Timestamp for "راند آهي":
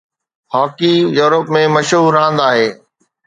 2.19-2.67